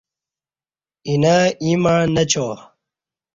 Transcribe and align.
اینہ 1.07 1.35
ایں 1.61 1.77
مع 1.83 1.97
نچا 2.13 2.47